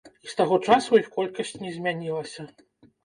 І 0.27 0.29
з 0.29 0.33
таго 0.37 0.55
часу 0.69 0.97
іх 1.01 1.11
колькасць 1.17 1.53
не 1.67 1.75
змянілася? 1.79 2.51